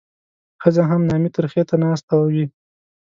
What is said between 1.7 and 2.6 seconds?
ناسته وي.